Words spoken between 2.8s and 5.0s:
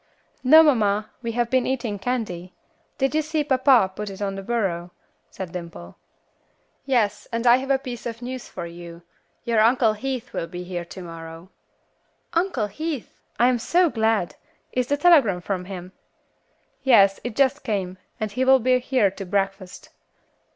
Did you see papa put it on the bureau?"